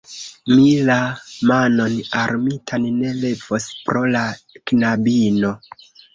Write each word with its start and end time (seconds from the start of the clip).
Mi 0.51 0.69
la 0.85 0.95
manon 1.51 1.97
armitan 2.21 2.89
ne 2.95 3.13
levos 3.25 3.69
pro 3.85 4.03
la 4.17 4.25
knabino. 4.73 5.55